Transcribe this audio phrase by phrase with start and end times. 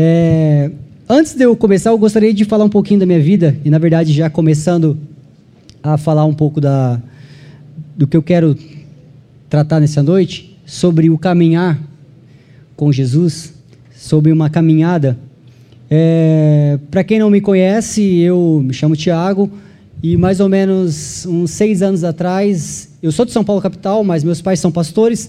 [0.00, 0.70] É,
[1.08, 3.78] antes de eu começar, eu gostaria de falar um pouquinho da minha vida, e na
[3.78, 4.96] verdade já começando
[5.82, 7.02] a falar um pouco da,
[7.96, 8.56] do que eu quero
[9.50, 11.80] tratar nessa noite, sobre o caminhar
[12.76, 13.52] com Jesus,
[13.92, 15.18] sobre uma caminhada.
[15.90, 19.50] É, Para quem não me conhece, eu me chamo Tiago,
[20.00, 24.22] e mais ou menos uns seis anos atrás, eu sou de São Paulo capital, mas
[24.22, 25.28] meus pais são pastores,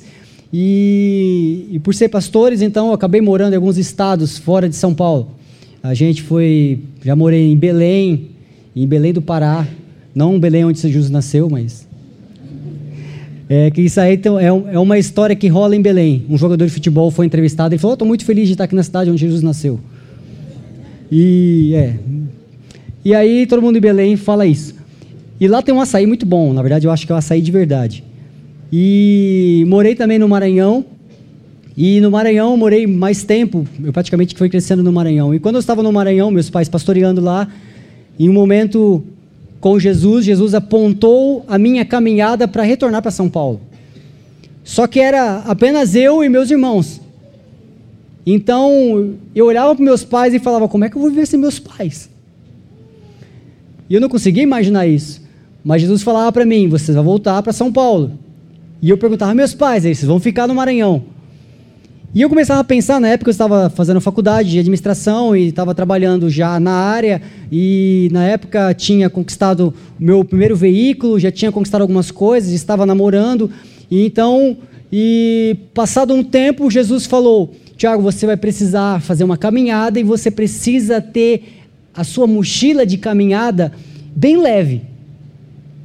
[0.52, 4.94] e, e, por ser pastores, então, eu acabei morando em alguns estados fora de São
[4.94, 5.30] Paulo.
[5.84, 8.30] A gente foi, já morei em Belém,
[8.76, 9.68] em Belém do Pará,
[10.14, 11.88] não Belém onde Jesus nasceu, mas
[13.48, 16.26] é que isso aí então, é, é, uma história que rola em Belém.
[16.28, 18.84] Um jogador de futebol foi entrevistado e falou: "Estou muito feliz de estar aqui na
[18.84, 19.80] cidade onde Jesus nasceu".
[21.12, 21.96] E é.
[23.06, 24.76] E aí todo mundo em Belém fala isso.
[25.40, 26.52] E lá tem um açaí muito bom.
[26.52, 28.04] Na verdade, eu acho que é um açaí de verdade.
[28.72, 30.86] E morei também no Maranhão.
[31.76, 33.66] E no Maranhão morei mais tempo.
[33.84, 35.34] Eu praticamente fui crescendo no Maranhão.
[35.34, 37.48] E quando eu estava no Maranhão, meus pais pastoreando lá,
[38.20, 39.04] em um momento
[39.60, 43.62] com Jesus, Jesus apontou a minha caminhada para retornar para São Paulo.
[44.64, 47.02] Só que era apenas eu e meus irmãos.
[48.26, 51.40] Então, eu olhava para meus pais e falava: como é que eu vou viver sem
[51.40, 52.10] meus pais?
[53.90, 55.22] E eu não conseguia imaginar isso.
[55.64, 58.20] Mas Jesus falava para mim: você vai voltar para São Paulo.
[58.82, 61.04] E eu perguntava, meus pais, vocês vão ficar no Maranhão?
[62.16, 65.76] E eu começava a pensar, na época eu estava fazendo faculdade de administração e estava
[65.76, 67.22] trabalhando já na área,
[67.52, 73.52] e na época tinha conquistado meu primeiro veículo, já tinha conquistado algumas coisas, estava namorando,
[73.92, 74.58] e então,
[74.92, 80.32] e passado um tempo, Jesus falou: Tiago, você vai precisar fazer uma caminhada e você
[80.32, 81.60] precisa ter
[81.94, 83.72] a sua mochila de caminhada
[84.16, 84.82] bem leve.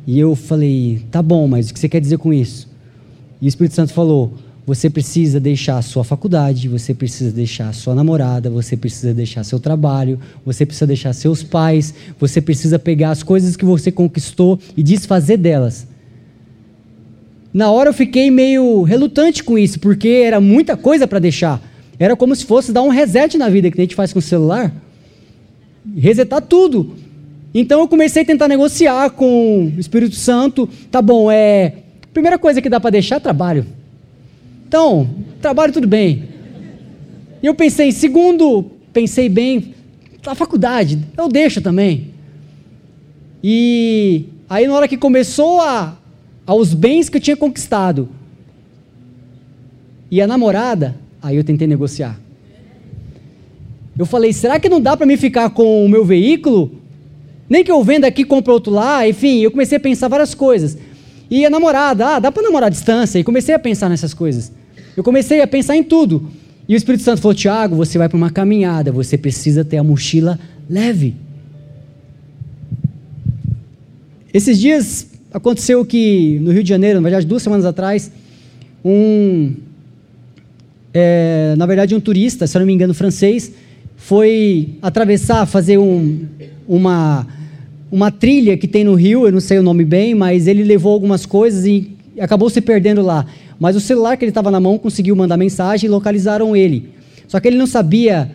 [0.07, 2.73] E eu falei: tá bom, mas o que você quer dizer com isso?
[3.45, 4.33] E o Espírito Santo falou:
[4.67, 9.45] você precisa deixar a sua faculdade, você precisa deixar a sua namorada, você precisa deixar
[9.45, 14.59] seu trabalho, você precisa deixar seus pais, você precisa pegar as coisas que você conquistou
[14.75, 15.87] e desfazer delas.
[17.53, 21.61] Na hora eu fiquei meio relutante com isso, porque era muita coisa para deixar.
[21.99, 24.23] Era como se fosse dar um reset na vida que a gente faz com o
[24.23, 24.73] celular.
[25.95, 26.95] Resetar tudo.
[27.55, 30.67] Então eu comecei a tentar negociar com o Espírito Santo.
[30.91, 31.84] Tá bom, é
[32.15, 33.67] Primeira coisa que dá para deixar é trabalho.
[34.69, 35.11] Então,
[35.43, 36.29] trabalho tudo bem.
[37.43, 39.75] E eu pensei, segundo, pensei bem,
[40.25, 42.13] a faculdade, eu deixo também.
[43.43, 45.99] E aí na hora que começou a
[46.47, 48.09] aos bens que eu tinha conquistado
[50.11, 52.19] e a namorada, aí eu tentei negociar.
[53.99, 56.81] Eu falei, será que não dá para mim ficar com o meu veículo?
[57.49, 60.79] Nem que eu venda aqui, compre outro lá, enfim, eu comecei a pensar várias coisas.
[61.31, 63.19] E a namorada, ah, dá para namorar à distância.
[63.19, 64.53] E comecei a pensar nessas coisas.
[64.97, 66.31] Eu comecei a pensar em tudo.
[66.69, 69.85] E o Espírito Santo falou: Tiago, você vai para uma caminhada, você precisa ter a
[69.85, 71.15] mochila leve.
[74.33, 78.11] Esses dias aconteceu que no Rio de Janeiro, na verdade, duas semanas atrás,
[78.85, 79.55] um.
[80.93, 83.53] É, na verdade, um turista, se eu não me engano, francês,
[83.97, 86.27] foi atravessar, fazer um,
[86.69, 87.27] uma
[87.95, 90.93] uma trilha que tem no Rio, eu não sei o nome bem, mas ele levou
[90.93, 93.25] algumas coisas e acabou se perdendo lá.
[93.57, 96.89] Mas o celular que ele estava na mão conseguiu mandar mensagem e localizaram ele.
[97.29, 98.33] Só que ele não sabia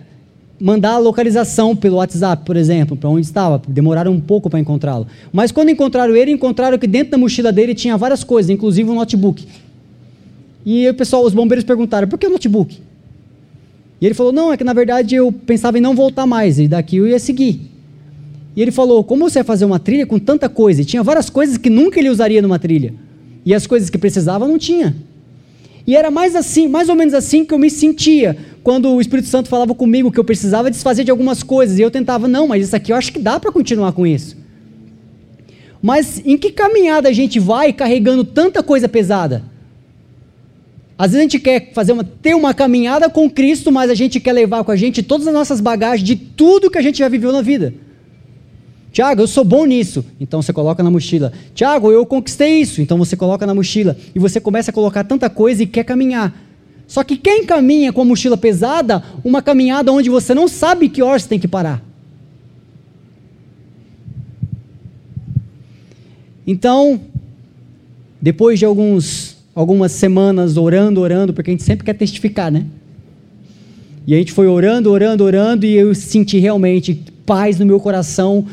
[0.62, 3.62] mandar a localização pelo WhatsApp, por exemplo, para onde estava.
[3.68, 5.06] Demoraram um pouco para encontrá-lo.
[5.30, 8.96] Mas quando encontraram ele, encontraram que dentro da mochila dele tinha várias coisas, inclusive um
[8.96, 9.46] notebook.
[10.66, 12.80] E o pessoal, os bombeiros perguntaram: por que o notebook?
[14.00, 16.66] E ele falou: não, é que na verdade eu pensava em não voltar mais, e
[16.66, 17.70] daqui eu ia seguir.
[18.60, 20.82] E ele falou: Como você vai fazer uma trilha com tanta coisa?
[20.82, 22.94] E tinha várias coisas que nunca ele usaria numa trilha.
[23.46, 24.98] E as coisas que precisava não tinha.
[25.88, 29.30] E era mais assim, mais ou menos assim que eu me sentia quando o Espírito
[29.30, 31.80] Santo falava comigo que eu precisava desfazer de algumas coisas.
[31.80, 34.36] E eu tentava, não, mas isso aqui eu acho que dá para continuar com isso.
[35.82, 39.42] Mas em que caminhada a gente vai carregando tanta coisa pesada?
[40.98, 44.20] Às vezes a gente quer fazer uma, ter uma caminhada com Cristo, mas a gente
[44.20, 47.08] quer levar com a gente todas as nossas bagagens de tudo que a gente já
[47.08, 47.74] viveu na vida.
[48.92, 50.04] Tiago, eu sou bom nisso.
[50.20, 51.32] Então você coloca na mochila.
[51.54, 52.82] Tiago, eu conquistei isso.
[52.82, 53.96] Então você coloca na mochila.
[54.14, 56.34] E você começa a colocar tanta coisa e quer caminhar.
[56.88, 61.04] Só que quem caminha com a mochila pesada, uma caminhada onde você não sabe que
[61.04, 61.84] hora você tem que parar.
[66.48, 67.00] Então,
[68.20, 72.66] depois de alguns, algumas semanas orando, orando, porque a gente sempre quer testificar, né?
[74.08, 78.48] E a gente foi orando, orando, orando, e eu senti realmente paz no meu coração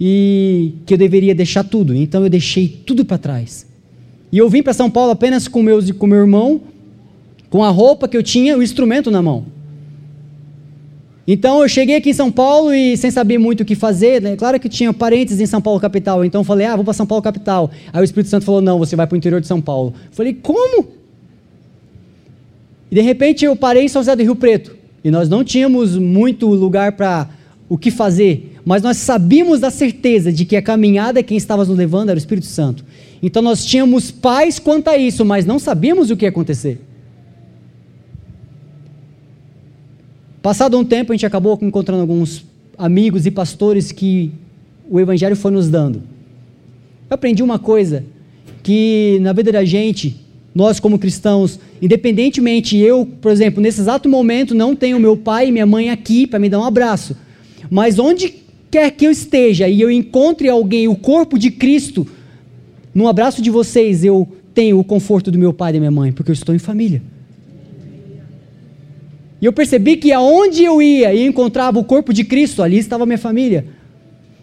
[0.00, 1.94] e que eu deveria deixar tudo.
[1.94, 3.66] Então eu deixei tudo para trás.
[4.30, 6.60] E eu vim para São Paulo apenas com, meus, com meu irmão,
[7.48, 9.44] com a roupa que eu tinha, o instrumento na mão.
[11.26, 14.36] Então eu cheguei aqui em São Paulo e sem saber muito o que fazer, né?
[14.36, 17.04] claro que tinha parentes em São Paulo capital, então eu falei, ah, vou para São
[17.04, 17.68] Paulo capital.
[17.92, 19.92] Aí o Espírito Santo falou, não, você vai para o interior de São Paulo.
[20.04, 20.86] Eu falei, como?
[22.90, 25.96] E de repente eu parei em São José do Rio Preto e nós não tínhamos
[25.96, 27.28] muito lugar para
[27.68, 31.78] o que fazer mas nós sabíamos da certeza de que a caminhada quem estava nos
[31.78, 32.84] levando era o Espírito Santo.
[33.22, 36.80] Então nós tínhamos paz quanto a isso, mas não sabíamos o que ia acontecer.
[40.42, 42.44] Passado um tempo, a gente acabou encontrando alguns
[42.76, 44.32] amigos e pastores que
[44.90, 46.02] o Evangelho foi nos dando.
[47.08, 48.04] Eu aprendi uma coisa,
[48.64, 50.16] que na vida da gente,
[50.52, 55.52] nós como cristãos, independentemente eu, por exemplo, nesse exato momento, não tenho meu pai e
[55.52, 57.14] minha mãe aqui para me dar um abraço,
[57.70, 58.34] mas onde
[58.70, 62.06] quer que eu esteja e eu encontre alguém, o corpo de Cristo,
[62.94, 66.12] no abraço de vocês eu tenho o conforto do meu pai e da minha mãe,
[66.12, 67.02] porque eu estou em família.
[69.40, 73.04] E eu percebi que aonde eu ia e encontrava o corpo de Cristo, ali estava
[73.04, 73.66] minha família.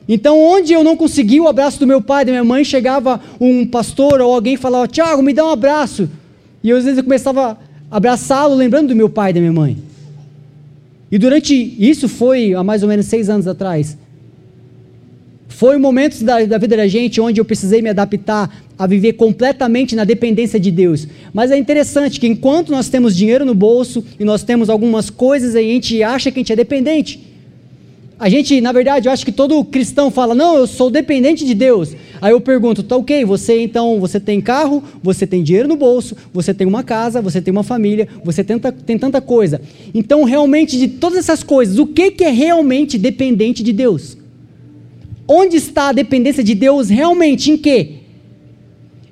[0.08, 3.20] Então, onde eu não conseguia o abraço do meu pai e da minha mãe, chegava
[3.40, 6.10] um pastor ou alguém falava: Tiago, me dá um abraço.
[6.64, 7.58] E eu, às vezes eu começava
[7.90, 9.78] a abraçá-lo, lembrando do meu pai e da minha mãe.
[11.14, 13.96] E durante isso foi há mais ou menos seis anos atrás.
[15.48, 18.50] Foi momentos da, da vida da gente onde eu precisei me adaptar
[18.80, 21.08] a viver completamente na dependência de Deus.
[21.32, 25.56] Mas é interessante que enquanto nós temos dinheiro no bolso e nós temos algumas coisas
[25.56, 27.20] a gente acha que a gente é dependente.
[28.18, 31.54] A gente, na verdade, eu acho que todo cristão fala: "Não, eu sou dependente de
[31.54, 31.96] Deus".
[32.24, 36.16] Aí eu pergunto: "Tá OK, você então, você tem carro, você tem dinheiro no bolso,
[36.34, 39.60] você tem uma casa, você tem uma família, você tenta, tem tanta coisa.
[39.94, 44.16] Então, realmente de todas essas coisas, o que que é realmente dependente de Deus?"
[45.28, 47.52] Onde está a dependência de Deus realmente?
[47.52, 47.96] Em quê?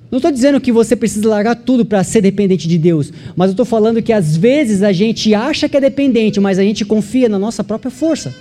[0.09, 3.51] Não estou dizendo que você precisa largar tudo para ser dependente de Deus, mas eu
[3.51, 7.27] estou falando que às vezes a gente acha que é dependente, mas a gente confia
[7.27, 8.33] na nossa própria força.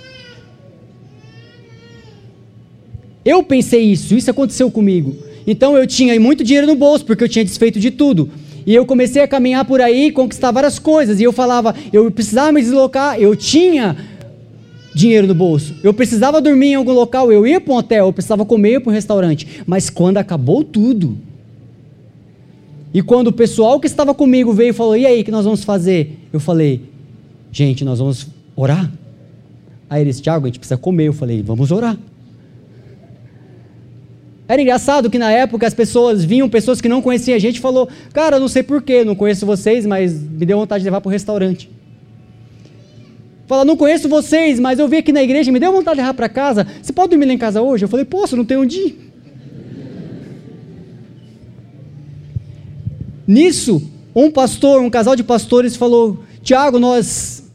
[3.23, 5.15] Eu pensei isso, isso aconteceu comigo.
[5.45, 8.29] Então eu tinha muito dinheiro no bolso, porque eu tinha desfeito de tudo.
[8.65, 11.19] E eu comecei a caminhar por aí, conquistar várias coisas.
[11.19, 13.97] E eu falava, eu precisava me deslocar, eu tinha
[14.93, 15.75] dinheiro no bolso.
[15.83, 18.91] Eu precisava dormir em algum local, eu ia para um hotel, eu precisava comer para
[18.91, 19.63] um restaurante.
[19.65, 21.17] Mas quando acabou tudo,
[22.93, 25.45] e quando o pessoal que estava comigo veio e falou: E aí, o que nós
[25.45, 26.19] vamos fazer?
[26.31, 26.81] Eu falei:
[27.51, 28.91] Gente, nós vamos orar.
[29.89, 31.07] Aí eles, Tiago, a gente precisa comer.
[31.07, 31.97] Eu falei: Vamos orar.
[34.51, 37.87] Era engraçado que na época as pessoas vinham, pessoas que não conheciam a gente, falou:
[38.11, 41.11] Cara, não sei porquê, não conheço vocês, mas me deu vontade de levar para o
[41.11, 41.71] restaurante.
[43.47, 46.13] Fala, não conheço vocês, mas eu vim aqui na igreja, me deu vontade de levar
[46.15, 46.67] para casa.
[46.81, 47.85] Você pode dormir lá em casa hoje?
[47.85, 49.13] Eu falei, posso, não tenho onde ir.
[53.25, 57.49] Nisso, um pastor, um casal de pastores falou: Tiago, nós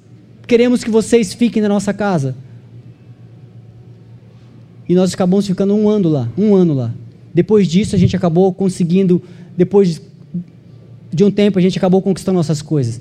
[0.46, 2.34] queremos que vocês fiquem na nossa casa.
[4.88, 6.94] E nós acabamos ficando um ano lá, um ano lá.
[7.34, 9.22] Depois disso, a gente acabou conseguindo,
[9.56, 10.00] depois
[11.12, 13.00] de um tempo, a gente acabou conquistando nossas coisas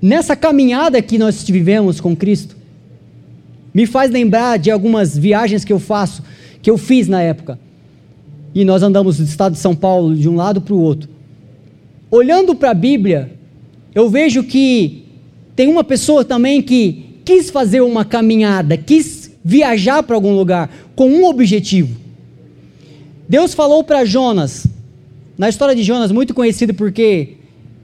[0.00, 2.56] nessa caminhada que nós vivemos com Cristo,
[3.74, 6.22] me faz lembrar de algumas viagens que eu faço,
[6.62, 7.58] que eu fiz na época.
[8.54, 11.08] E nós andamos do estado de São Paulo de um lado para o outro.
[12.10, 13.30] Olhando para a Bíblia,
[13.94, 15.04] eu vejo que
[15.54, 21.08] tem uma pessoa também que quis fazer uma caminhada, quis viajar para algum lugar com
[21.08, 21.96] um objetivo.
[23.28, 24.66] Deus falou para Jonas,
[25.36, 27.34] na história de Jonas, muito conhecido porque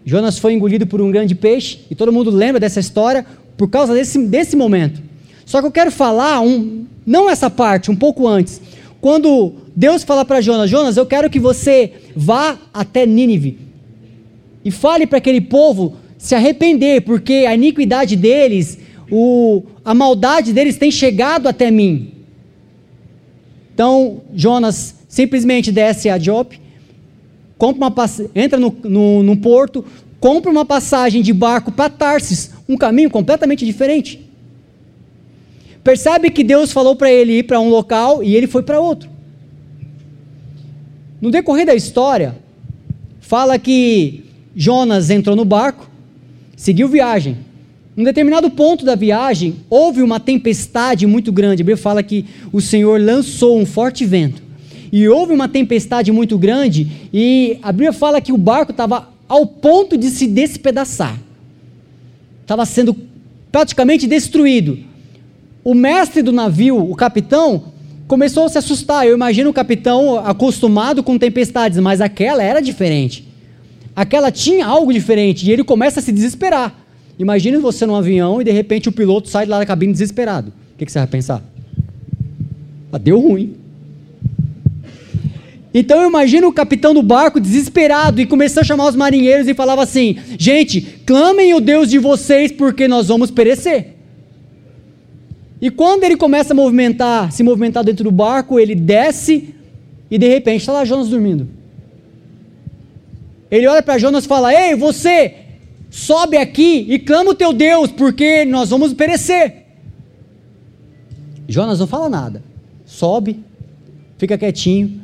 [0.05, 3.25] Jonas foi engolido por um grande peixe, e todo mundo lembra dessa história
[3.57, 5.01] por causa desse, desse momento.
[5.47, 8.61] Só que eu quero falar, um, não essa parte, um pouco antes.
[9.01, 13.59] Quando Deus fala para Jonas: Jonas, eu quero que você vá até Nínive
[14.65, 18.79] e fale para aquele povo se arrepender, porque a iniquidade deles,
[19.11, 22.13] o, a maldade deles tem chegado até mim.
[23.73, 26.61] Então, Jonas simplesmente desce a Jope,
[27.59, 27.95] compra uma
[28.35, 29.85] entra no, no, no porto,
[30.21, 34.25] compra uma passagem de barco para Tarsis, um caminho completamente diferente.
[35.83, 39.11] percebe que Deus falou para ele ir para um local e ele foi para outro.
[41.21, 42.37] No decorrer da história,
[43.21, 45.91] fala que Jonas entrou no barco,
[46.57, 47.39] seguiu viagem.
[47.97, 51.63] Em um determinado ponto da viagem, houve uma tempestade muito grande.
[51.63, 54.43] A Bíblia fala que o Senhor lançou um forte vento.
[54.91, 59.47] E houve uma tempestade muito grande, e a Bíblia fala que o barco estava ao
[59.47, 61.19] ponto de se despedaçar.
[62.43, 62.97] Estava sendo
[63.51, 64.79] praticamente destruído.
[65.65, 67.73] O mestre do navio, o capitão,
[68.07, 69.07] começou a se assustar.
[69.07, 73.27] Eu imagino o capitão acostumado com tempestades, mas aquela era diferente.
[73.97, 76.84] Aquela tinha algo diferente e ele começa a se desesperar.
[77.19, 80.53] Imagine você num avião e de repente o piloto sai lá da cabine desesperado.
[80.75, 81.43] O que, você vai pensar?
[82.93, 83.55] Ah, deu ruim.
[85.73, 89.83] Então imagino o capitão do barco desesperado e começou a chamar os marinheiros e falava
[89.83, 93.95] assim: Gente, clamem o Deus de vocês porque nós vamos perecer.
[95.61, 99.55] E quando ele começa a movimentar, se movimentar dentro do barco, ele desce
[100.11, 101.49] e de repente está lá Jonas dormindo.
[103.51, 105.35] Ele olha para Jonas e fala: Ei, você,
[105.95, 109.63] sobe aqui e clama o teu Deus, porque nós vamos perecer.
[111.49, 112.43] Jonas não fala nada,
[112.85, 113.39] sobe,
[114.19, 115.01] fica quietinho.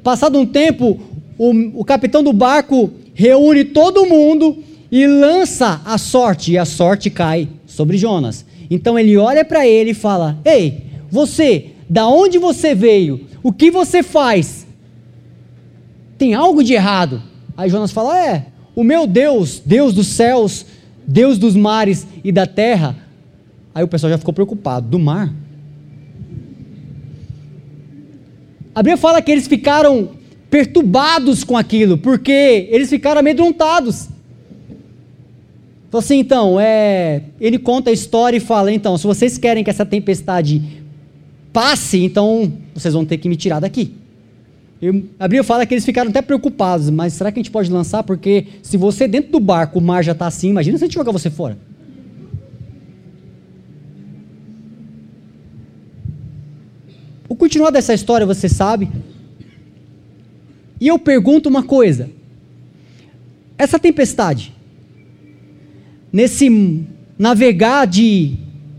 [0.00, 1.00] Passado um tempo,
[1.36, 7.10] o, o capitão do barco reúne todo mundo e lança a sorte, e a sorte
[7.10, 8.46] cai sobre Jonas.
[8.70, 13.26] Então ele olha para ele e fala: Ei, você, da onde você veio?
[13.42, 14.66] O que você faz?
[16.16, 17.20] Tem algo de errado.
[17.56, 18.46] Aí Jonas fala: É,
[18.78, 20.64] o meu Deus, Deus dos céus,
[21.04, 22.94] Deus dos mares e da terra.
[23.74, 25.34] Aí o pessoal já ficou preocupado: do mar?
[28.72, 30.10] A Bíblia fala que eles ficaram
[30.48, 34.08] perturbados com aquilo, porque eles ficaram amedrontados.
[35.90, 39.70] Falou assim, então, é, ele conta a história e fala, então, se vocês querem que
[39.70, 40.84] essa tempestade
[41.52, 43.92] passe, então vocês vão ter que me tirar daqui.
[44.80, 47.70] Eu, a Bíblia fala que eles ficaram até preocupados, mas será que a gente pode
[47.70, 48.04] lançar?
[48.04, 50.94] Porque se você dentro do barco, o mar já está assim, imagina se a gente
[50.94, 51.58] jogar você fora.
[57.28, 58.88] O continuar dessa história você sabe.
[60.80, 62.08] E eu pergunto uma coisa:
[63.58, 64.54] essa tempestade,
[66.12, 66.86] nesse
[67.18, 68.36] navegar de,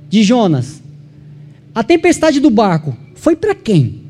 [0.10, 0.82] de Jonas,
[1.75, 4.09] a tempestade do barco, foi para quem?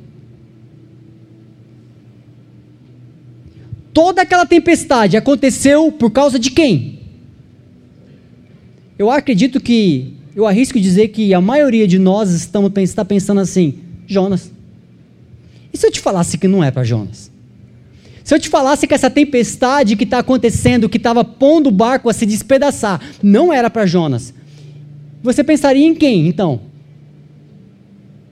[3.93, 6.99] Toda aquela tempestade aconteceu por causa de quem?
[8.97, 13.79] Eu acredito que, eu arrisco dizer que a maioria de nós estamos, está pensando assim:
[14.05, 14.51] Jonas.
[15.73, 17.31] E se eu te falasse que não é para Jonas?
[18.23, 22.09] Se eu te falasse que essa tempestade que está acontecendo, que estava pondo o barco
[22.09, 24.33] a se despedaçar, não era para Jonas,
[25.23, 26.61] você pensaria em quem então?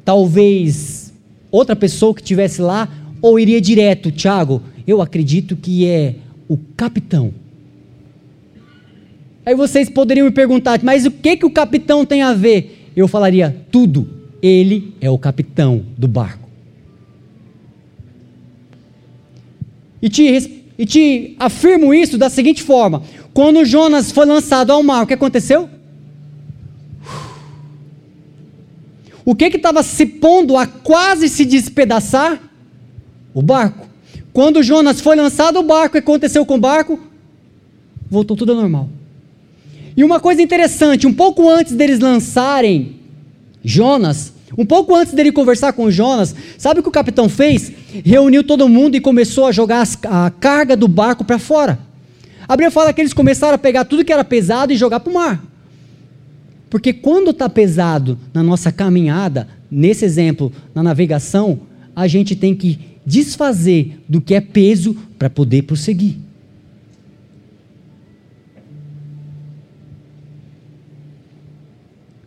[0.06, 1.12] Talvez
[1.50, 2.88] outra pessoa que estivesse lá,
[3.22, 6.16] ou iria direto, Tiago, eu acredito que é
[6.48, 7.34] o capitão.
[9.46, 12.92] Aí vocês poderiam me perguntar, mas o que, que o capitão tem a ver?
[12.96, 14.10] Eu falaria, tudo.
[14.42, 16.48] Ele é o capitão do barco.
[20.02, 23.04] E te, e te afirmo isso da seguinte forma:
[23.34, 25.70] quando Jonas foi lançado ao mar, o que aconteceu?
[29.26, 32.42] O que estava se pondo a quase se despedaçar?
[33.34, 33.87] O barco.
[34.38, 37.00] Quando Jonas foi lançado ao barco, o que aconteceu com o barco?
[38.08, 38.88] Voltou tudo ao normal.
[39.96, 42.98] E uma coisa interessante, um pouco antes deles lançarem
[43.64, 47.72] Jonas, um pouco antes dele conversar com Jonas, sabe o que o capitão fez?
[48.06, 51.80] Reuniu todo mundo e começou a jogar a carga do barco para fora.
[52.48, 55.10] A Bíblia fala que eles começaram a pegar tudo que era pesado e jogar para
[55.10, 55.44] o mar.
[56.70, 61.62] Porque quando está pesado na nossa caminhada, nesse exemplo, na navegação,
[61.96, 66.18] a gente tem que desfazer do que é peso para poder prosseguir.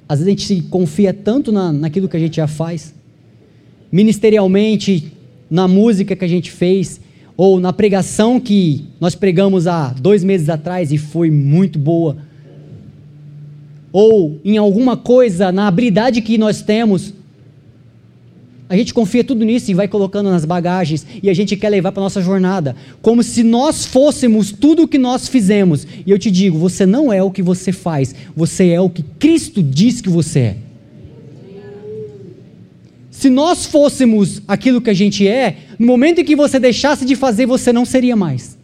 [0.08, 2.94] Às vezes a gente se confia tanto na, naquilo que a gente já faz,
[3.92, 5.12] ministerialmente,
[5.50, 6.98] na música que a gente fez,
[7.36, 12.16] ou na pregação que nós pregamos há dois meses atrás e foi muito boa,
[13.92, 17.12] ou em alguma coisa, na habilidade que nós temos,
[18.70, 21.90] a gente confia tudo nisso e vai colocando nas bagagens e a gente quer levar
[21.90, 25.84] para nossa jornada, como se nós fôssemos tudo o que nós fizemos.
[26.06, 29.02] E eu te digo, você não é o que você faz, você é o que
[29.02, 30.56] Cristo diz que você é.
[33.10, 37.16] Se nós fôssemos aquilo que a gente é, no momento em que você deixasse de
[37.16, 38.56] fazer, você não seria mais.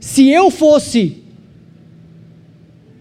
[0.00, 1.18] Se eu fosse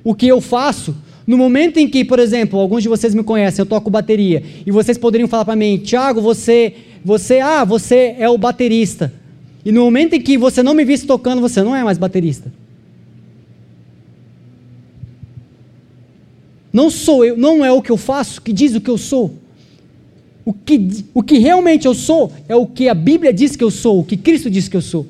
[0.03, 0.95] o que eu faço,
[1.27, 4.71] no momento em que, por exemplo, alguns de vocês me conhecem, eu toco bateria, e
[4.71, 9.13] vocês poderiam falar para mim, Tiago, você, você, ah, você é o baterista.
[9.65, 12.49] E no momento em que você não me visse tocando, você não é mais baterista.
[16.71, 19.33] Não sou eu, não é o que eu faço que diz o que eu sou.
[20.45, 23.71] O que, o que realmente eu sou é o que a Bíblia diz que eu
[23.71, 25.05] sou, o que Cristo diz que eu sou.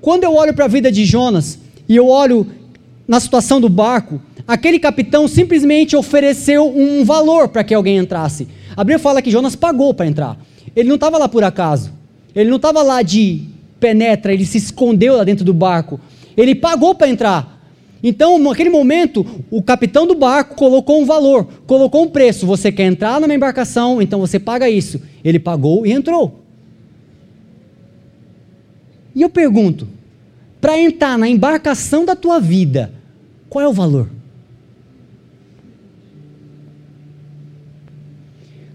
[0.00, 1.58] Quando eu olho para a vida de Jonas
[1.90, 2.46] e eu olho
[3.08, 8.46] na situação do barco, aquele capitão simplesmente ofereceu um valor para que alguém entrasse.
[8.76, 10.38] A Bíblia fala que Jonas pagou para entrar.
[10.76, 11.92] Ele não estava lá por acaso.
[12.32, 13.42] Ele não estava lá de
[13.80, 15.98] penetra, ele se escondeu lá dentro do barco.
[16.36, 17.60] Ele pagou para entrar.
[18.04, 22.46] Então, naquele momento, o capitão do barco colocou um valor, colocou um preço.
[22.46, 25.02] Você quer entrar numa embarcação, então você paga isso.
[25.24, 26.40] Ele pagou e entrou.
[29.12, 29.88] E eu pergunto:
[30.60, 32.92] para entrar na embarcação da tua vida,
[33.48, 34.08] qual é o valor?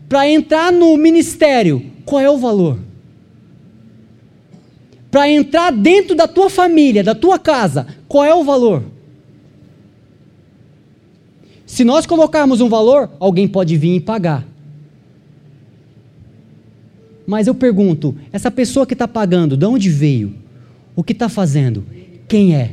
[0.09, 2.79] Para entrar no ministério, qual é o valor?
[5.11, 8.83] Para entrar dentro da tua família, da tua casa, qual é o valor?
[11.65, 14.45] Se nós colocarmos um valor, alguém pode vir e pagar.
[17.25, 20.44] Mas eu pergunto: essa pessoa que está pagando, de onde veio?
[20.95, 21.85] O que está fazendo?
[22.27, 22.71] Quem é?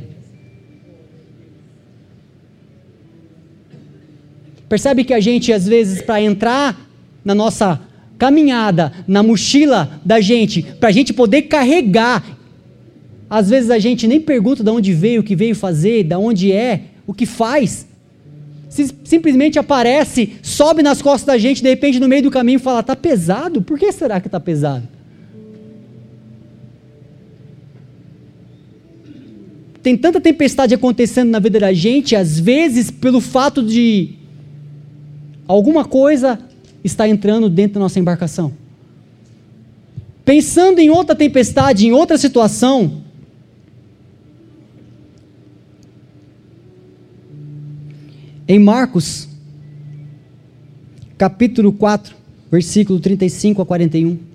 [4.69, 6.89] Percebe que a gente, às vezes, para entrar
[7.23, 7.79] na nossa
[8.17, 12.37] caminhada, na mochila da gente, para a gente poder carregar,
[13.29, 16.51] às vezes a gente nem pergunta de onde veio, o que veio fazer, de onde
[16.51, 17.85] é, o que faz
[19.03, 22.95] simplesmente aparece, sobe nas costas da gente, de repente no meio do caminho fala: está
[22.95, 23.61] pesado?
[23.61, 24.87] Por que será que está pesado?
[29.83, 34.15] Tem tanta tempestade acontecendo na vida da gente, às vezes pelo fato de
[35.45, 36.39] alguma coisa
[36.83, 38.53] está entrando dentro da nossa embarcação.
[40.23, 43.03] Pensando em outra tempestade, em outra situação,
[48.45, 49.29] Em Marcos,
[51.17, 52.13] capítulo 4,
[52.51, 54.32] versículo 35 a 41.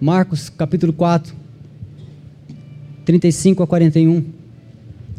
[0.00, 1.34] Marcos, capítulo 4,
[3.04, 4.24] 35 a 41.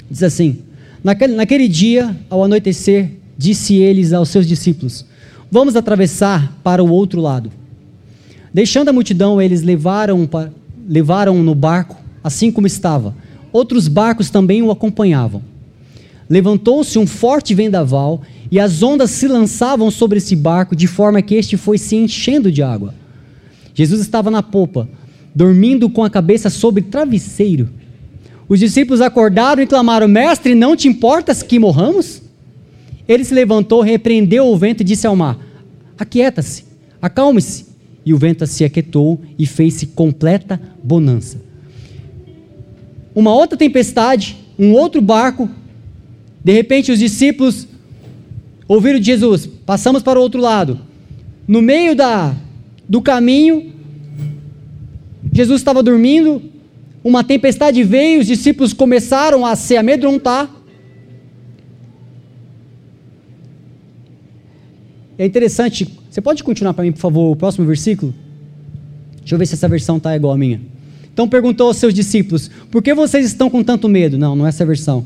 [0.09, 0.57] Diz assim:
[1.03, 5.05] naquele, naquele dia, ao anoitecer, disse eles aos seus discípulos:
[5.51, 7.51] Vamos atravessar para o outro lado.
[8.51, 10.27] Deixando a multidão, eles levaram,
[10.87, 13.15] levaram no barco assim como estava.
[13.53, 15.43] Outros barcos também o acompanhavam.
[16.27, 21.35] Levantou-se um forte vendaval e as ondas se lançavam sobre esse barco de forma que
[21.35, 22.95] este foi se enchendo de água.
[23.73, 24.87] Jesus estava na popa,
[25.33, 27.69] dormindo com a cabeça sobre travesseiro.
[28.47, 32.21] Os discípulos acordaram e clamaram: Mestre, não te importas que morramos?
[33.07, 35.37] Ele se levantou, repreendeu o vento e disse ao mar:
[35.97, 36.65] Aquieta-se,
[37.01, 37.71] acalme-se.
[38.03, 41.51] E o vento se aquietou e fez-se completa bonança
[43.13, 45.49] uma outra tempestade, um outro barco.
[46.43, 47.67] De repente, os discípulos
[48.67, 50.79] ouviram de Jesus: passamos para o outro lado.
[51.47, 52.35] No meio da,
[52.91, 53.71] do caminho,
[55.31, 56.41] Jesus estava dormindo,
[57.01, 60.53] uma tempestade veio, os discípulos começaram a se amedrontar.
[65.17, 68.13] É interessante, você pode continuar para mim, por favor, o próximo versículo?
[69.19, 70.59] Deixa eu ver se essa versão está igual a minha.
[71.13, 74.17] Então perguntou aos seus discípulos: Por que vocês estão com tanto medo?
[74.17, 75.05] Não, não é essa versão.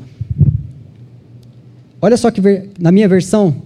[2.02, 2.40] Olha só que
[2.80, 3.62] na minha versão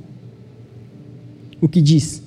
[1.58, 2.22] o que diz.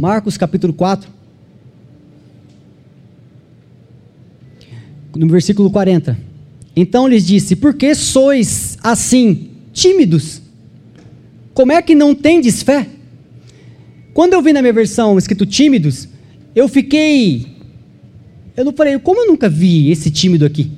[0.00, 1.10] Marcos capítulo 4,
[5.14, 6.16] no versículo 40.
[6.74, 10.40] Então lhes disse: Por que sois assim, tímidos?
[11.52, 12.88] Como é que não tendes fé?
[14.14, 16.08] Quando eu vi na minha versão escrito tímidos,
[16.54, 17.46] eu fiquei.
[18.56, 20.70] Eu não falei, como eu nunca vi esse tímido aqui?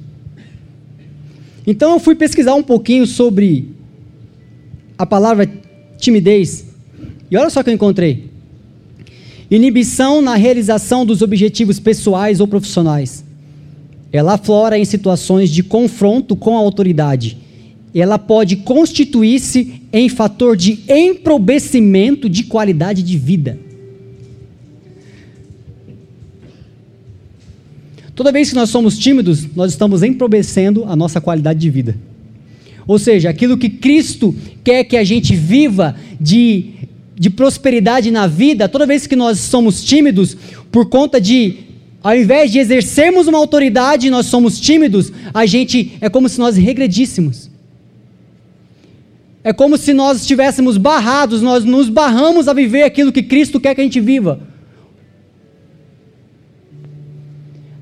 [1.65, 3.69] Então eu fui pesquisar um pouquinho sobre
[4.99, 5.49] a palavra
[5.97, 6.67] timidez.
[7.31, 8.32] E olha só o que eu encontrei:
[9.55, 13.25] inibição na realização dos objetivos pessoais ou profissionais
[14.13, 17.39] ela aflora em situações de confronto com a autoridade.
[17.95, 23.59] Ela pode constituir-se em fator de emprobecimento de qualidade de vida.
[28.15, 31.97] Toda vez que nós somos tímidos, nós estamos empobrecendo a nossa qualidade de vida.
[32.87, 36.73] Ou seja, aquilo que Cristo quer que a gente viva de,
[37.15, 40.37] de prosperidade na vida, toda vez que nós somos tímidos,
[40.71, 41.59] por conta de,
[42.03, 46.57] ao invés de exercermos uma autoridade, nós somos tímidos, a gente é como se nós
[46.57, 47.51] regredíssemos.
[49.45, 53.75] É como se nós estivéssemos barrados, nós nos barramos a viver aquilo que Cristo quer
[53.75, 54.52] que a gente viva.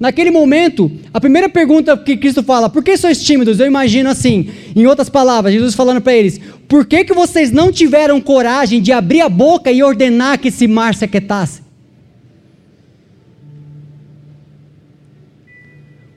[0.01, 3.61] Naquele momento, a primeira pergunta que Cristo fala, por que sois tímidos?
[3.61, 7.71] Eu imagino assim, em outras palavras, Jesus falando para eles, por que, que vocês não
[7.71, 11.61] tiveram coragem de abrir a boca e ordenar que esse mar se aquietasse?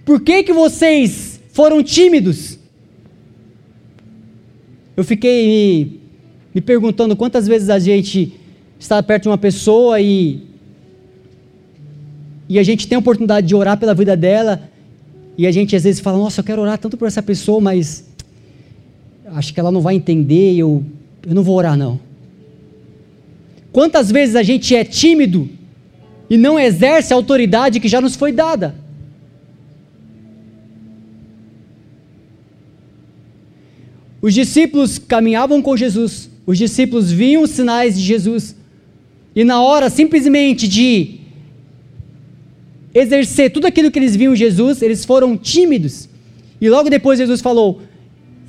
[0.05, 2.57] Por que, que vocês foram tímidos?
[4.95, 6.01] Eu fiquei me,
[6.55, 8.31] me perguntando quantas vezes a gente
[8.79, 10.52] está perto de uma pessoa e
[12.53, 14.69] e a gente tem a oportunidade de orar pela vida dela,
[15.35, 18.05] e a gente às vezes fala: Nossa, eu quero orar tanto por essa pessoa, mas
[19.25, 20.85] acho que ela não vai entender, eu,
[21.25, 21.99] eu não vou orar, não.
[23.71, 25.49] Quantas vezes a gente é tímido
[26.29, 28.75] e não exerce a autoridade que já nos foi dada?
[34.21, 38.55] Os discípulos caminhavam com Jesus, os discípulos viam os sinais de Jesus,
[39.35, 41.22] e na hora simplesmente de
[42.93, 46.07] exercer tudo aquilo que eles viam em Jesus, eles foram tímidos.
[46.61, 47.81] E logo depois Jesus falou: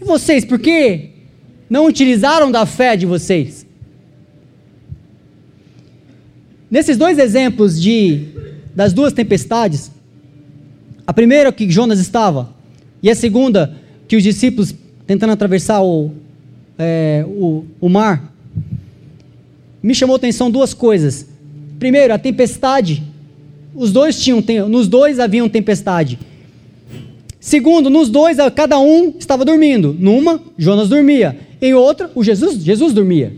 [0.01, 1.11] E vocês, por que
[1.69, 3.65] não utilizaram da fé de vocês?
[6.71, 8.29] Nesses dois exemplos de
[8.75, 9.93] das duas tempestades,
[11.07, 12.53] a primeira que Jonas estava,
[13.03, 13.77] e a segunda
[14.09, 14.75] que os discípulos
[15.07, 16.11] tentando atravessar o,
[16.79, 18.33] é, o, o mar,
[19.83, 21.27] me chamou a atenção duas coisas.
[21.79, 23.03] Primeiro, a tempestade
[23.75, 26.19] os dois tinham, nos dois haviam tempestade.
[27.41, 29.95] Segundo, nos dois cada um estava dormindo.
[29.99, 31.39] Numa, Jonas dormia.
[31.61, 33.37] Em outra, o Jesus, Jesus dormia.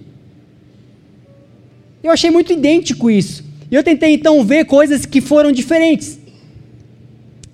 [2.02, 3.44] Eu achei muito idêntico isso.
[3.70, 6.20] E eu tentei então ver coisas que foram diferentes.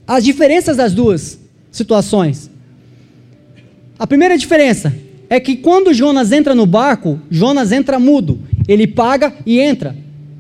[0.07, 1.39] As diferenças das duas
[1.71, 2.51] situações.
[3.99, 4.93] A primeira diferença
[5.31, 8.41] é que quando Jonas entra no barco, Jonas entra mudo.
[8.69, 9.97] Ele paga e entra.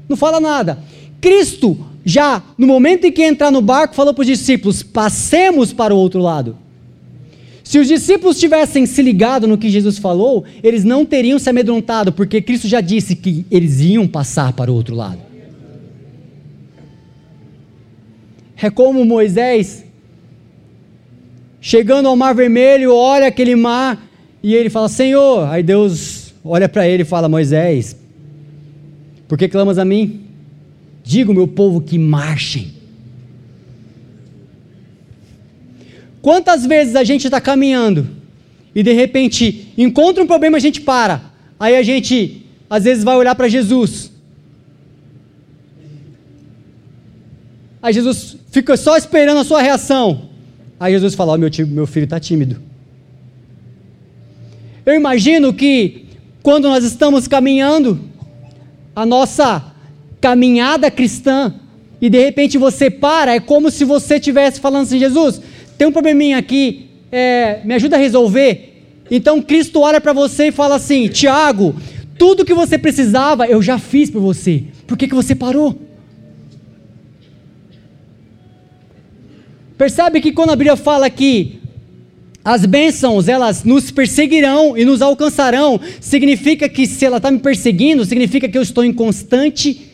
[0.09, 0.78] Não fala nada.
[1.20, 5.94] Cristo já no momento em que entrar no barco, falou para os discípulos: passemos para
[5.94, 6.56] o outro lado.
[7.64, 12.12] Se os discípulos tivessem se ligado no que Jesus falou, eles não teriam se amedrontado,
[12.12, 15.20] porque Cristo já disse que eles iam passar para o outro lado.
[18.56, 19.84] É como Moisés,
[21.60, 24.06] chegando ao Mar Vermelho, olha aquele mar
[24.42, 25.48] e ele fala: Senhor.
[25.48, 27.96] Aí Deus olha para ele e fala: Moisés,
[29.26, 30.21] por que clamas a mim?
[31.12, 32.72] Diga ao meu povo que marchem.
[36.22, 38.09] Quantas vezes a gente está caminhando
[38.75, 41.20] e de repente encontra um problema, a gente para.
[41.61, 44.11] Aí a gente às vezes vai olhar para Jesus.
[47.83, 50.31] Aí Jesus fica só esperando a sua reação.
[50.81, 52.57] Aí Jesus fala: oh, meu, tio, meu filho está tímido.
[54.87, 56.07] Eu imagino que
[56.42, 58.01] quando nós estamos caminhando,
[58.96, 59.71] a nossa
[60.22, 61.52] caminhada cristã
[62.00, 65.42] e de repente você para, é como se você estivesse falando assim: Jesus,
[65.76, 68.68] tem um probleminha aqui, é, me ajuda a resolver.
[69.11, 71.74] Então Cristo olha para você e fala assim: Tiago,
[72.16, 75.78] tudo que você precisava eu já fiz por você, por que, que você parou?
[79.76, 81.58] Percebe que quando a Bíblia fala que
[82.44, 88.04] as bênçãos, elas nos perseguirão e nos alcançarão, significa que se ela está me perseguindo,
[88.04, 89.91] significa que eu estou em constante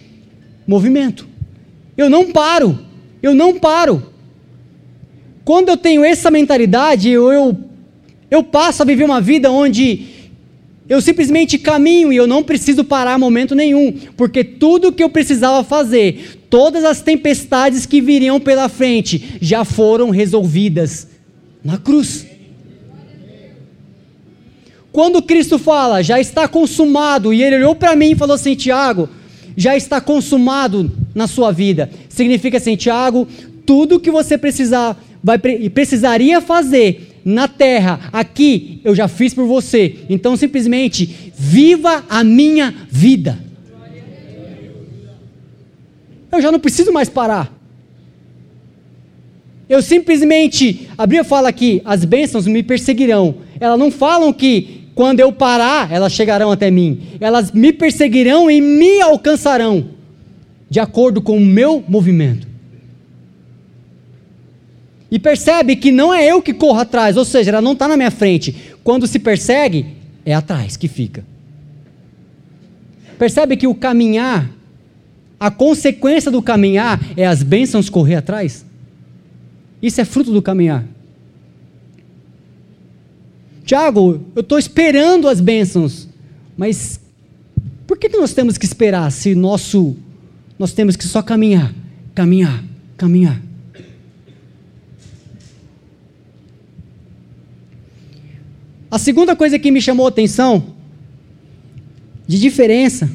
[0.69, 1.27] movimento.
[1.97, 2.79] Eu não paro,
[3.23, 4.13] eu não paro.
[5.45, 7.59] Quando eu tenho essa mentalidade, eu, eu,
[8.31, 10.07] eu passo a viver uma vida onde
[10.87, 15.65] eu simplesmente caminho e eu não preciso parar momento nenhum, porque tudo que eu precisava
[15.65, 21.09] fazer, todas as tempestades que viriam pela frente, já foram resolvidas
[21.65, 22.27] na cruz.
[24.93, 29.09] Quando Cristo fala, já está consumado, e ele olhou para mim e falou assim: Tiago,
[29.59, 31.91] já está consumado na sua vida.
[32.09, 33.27] Significa assim, Tiago,
[33.67, 39.97] tudo que você precisar, vai, precisaria fazer na terra, aqui, eu já fiz por você.
[40.09, 43.37] Então, simplesmente, viva a minha vida.
[46.31, 47.53] Eu já não preciso mais parar.
[49.69, 53.35] Eu simplesmente, a Bíblia fala que as bênçãos me perseguirão.
[53.59, 57.01] Elas não falam que quando eu parar, elas chegarão até mim.
[57.21, 59.91] Elas me perseguirão e me alcançarão,
[60.69, 62.49] de acordo com o meu movimento.
[65.09, 67.97] e percebe que não é eu que corro atrás, ou seja, ela não está na
[67.97, 68.75] minha frente.
[68.83, 69.87] Quando se persegue,
[70.27, 71.25] é atrás que fica.
[73.17, 74.51] Percebe que o caminhar,
[75.39, 78.67] a consequência do caminhar é as bênçãos correr atrás?
[79.81, 80.85] Isso é fruto do caminhar.
[83.69, 86.09] Tiago, eu estou esperando as bênçãos,
[86.57, 86.99] mas
[87.87, 89.95] por que, que nós temos que esperar se nosso,
[90.59, 91.75] nós temos que só caminhar,
[92.15, 92.65] caminhar,
[92.97, 93.43] caminhar?
[98.91, 100.75] A segunda coisa que me chamou a atenção,
[102.27, 103.11] de diferença,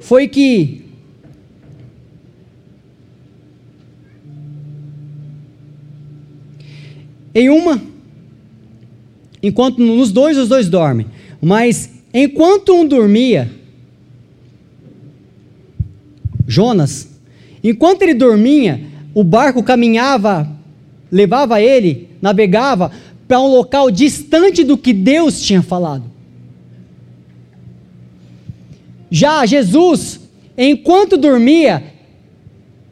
[0.00, 0.87] foi que
[7.34, 7.80] em uma,
[9.42, 11.06] enquanto nos dois os dois dormem,
[11.40, 13.50] mas enquanto um dormia,
[16.46, 17.08] Jonas,
[17.62, 18.80] enquanto ele dormia,
[19.14, 20.50] o barco caminhava,
[21.10, 22.90] levava ele, navegava
[23.26, 26.04] para um local distante do que Deus tinha falado.
[29.10, 30.20] Já Jesus,
[30.56, 31.84] enquanto dormia,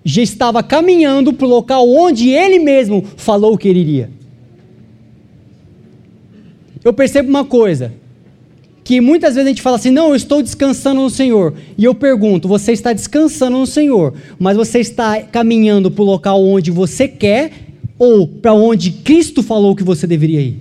[0.05, 4.16] já estava caminhando para o local onde ele mesmo falou que ele iria.
[6.87, 7.93] Eu percebo uma coisa,
[8.85, 11.53] que muitas vezes a gente fala assim: não, eu estou descansando no Senhor.
[11.77, 16.41] E eu pergunto: você está descansando no Senhor, mas você está caminhando para o local
[16.45, 17.51] onde você quer
[17.99, 20.61] ou para onde Cristo falou que você deveria ir?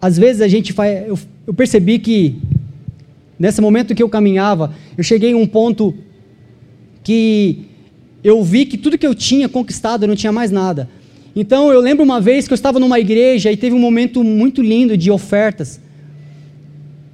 [0.00, 1.06] Às vezes a gente faz.
[1.06, 2.36] Eu, eu percebi que,
[3.38, 5.94] nesse momento que eu caminhava, eu cheguei a um ponto
[7.04, 7.66] que
[8.22, 10.88] eu vi que tudo que eu tinha conquistado, eu não tinha mais nada.
[11.34, 14.62] Então eu lembro uma vez que eu estava numa igreja e teve um momento muito
[14.62, 15.80] lindo de ofertas.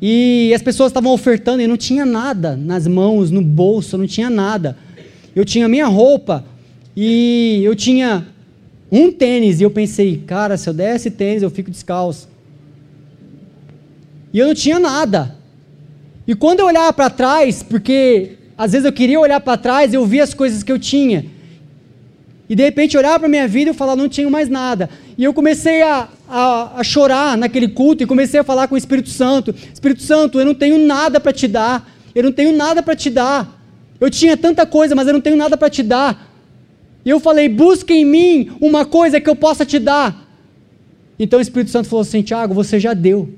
[0.01, 4.29] E as pessoas estavam ofertando e não tinha nada nas mãos, no bolso, não tinha
[4.29, 4.77] nada.
[5.35, 6.45] Eu tinha minha roupa
[6.97, 8.27] e eu tinha
[8.91, 12.29] um tênis e eu pensei, cara, se eu der esse tênis eu fico descalço.
[14.33, 15.37] E eu não tinha nada.
[16.27, 20.05] E quando eu olhava para trás, porque às vezes eu queria olhar para trás, eu
[20.07, 21.27] via as coisas que eu tinha.
[22.49, 24.89] E de repente olhar para a minha vida e falar, não tinha mais nada.
[25.19, 28.79] E eu comecei a, a, a, chorar naquele culto e comecei a falar com o
[28.79, 31.91] Espírito Santo: Espírito Santo, eu não tenho nada para te dar.
[32.15, 33.61] Eu não tenho nada para te dar.
[34.01, 36.33] Eu tinha tanta coisa, mas eu não tenho nada para te dar.
[37.05, 40.25] E eu falei: busca em mim uma coisa que eu possa te dar.
[41.19, 43.29] Então o Espírito Santo falou assim: Tiago, você já deu.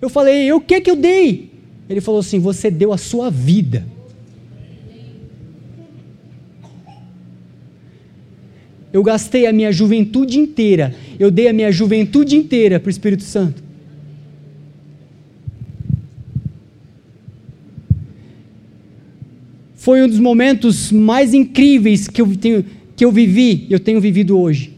[0.00, 1.50] Eu falei: o que que eu dei?
[1.88, 3.84] Ele falou assim: você deu a sua vida.
[8.94, 13.24] Eu gastei a minha juventude inteira, eu dei a minha juventude inteira para o Espírito
[13.24, 13.60] Santo.
[19.74, 24.38] Foi um dos momentos mais incríveis que eu, tenho, que eu vivi, eu tenho vivido
[24.38, 24.72] hoje.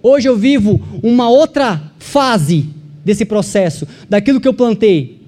[0.00, 2.68] Hoje eu vivo uma outra fase
[3.04, 5.19] desse processo, daquilo que eu plantei.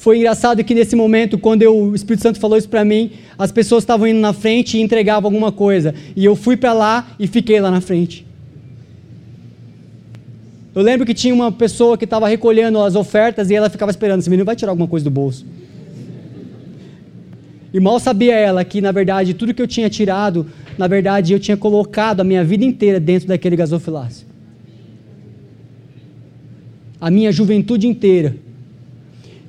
[0.00, 3.52] Foi engraçado que nesse momento, quando eu, o Espírito Santo falou isso para mim, as
[3.52, 5.94] pessoas estavam indo na frente e entregavam alguma coisa.
[6.16, 8.26] E eu fui para lá e fiquei lá na frente.
[10.74, 14.20] Eu lembro que tinha uma pessoa que estava recolhendo as ofertas e ela ficava esperando:
[14.20, 15.44] esse menino vai tirar alguma coisa do bolso.
[17.70, 20.46] E mal sabia ela que, na verdade, tudo que eu tinha tirado,
[20.78, 24.26] na verdade, eu tinha colocado a minha vida inteira dentro daquele gasofilácio.
[26.98, 28.48] A minha juventude inteira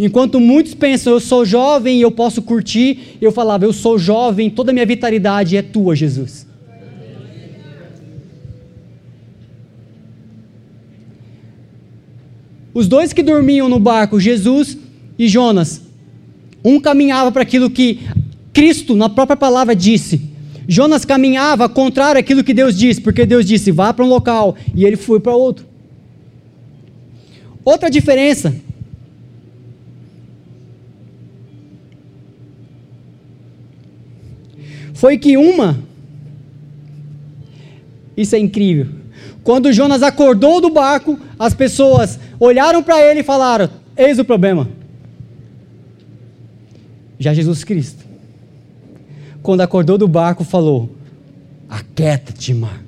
[0.03, 4.49] Enquanto muitos pensam, eu sou jovem e eu posso curtir, eu falava, eu sou jovem,
[4.49, 6.47] toda a minha vitalidade é tua, Jesus.
[12.73, 14.75] Os dois que dormiam no barco, Jesus
[15.19, 15.83] e Jonas,
[16.65, 17.99] um caminhava para aquilo que
[18.51, 20.19] Cristo, na própria palavra, disse.
[20.67, 24.83] Jonas caminhava contrário àquilo que Deus disse, porque Deus disse, vá para um local, e
[24.83, 25.63] ele foi para outro.
[27.63, 28.51] Outra diferença
[35.01, 35.79] foi que uma,
[38.15, 38.85] isso é incrível,
[39.43, 44.69] quando Jonas acordou do barco, as pessoas olharam para ele e falaram: Eis o problema.
[47.17, 48.05] Já Jesus Cristo,
[49.41, 50.91] quando acordou do barco, falou:
[51.67, 52.79] Aquieta-te, mar.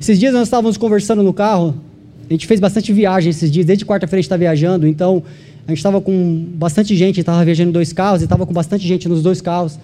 [0.00, 1.78] Esses dias nós estávamos conversando no carro,
[2.26, 5.22] a gente fez bastante viagem esses dias, desde quarta-feira a gente está viajando, então
[5.66, 9.08] a gente estava com bastante gente, estava viajando dois carros e estava com bastante gente
[9.08, 9.78] nos dois carros.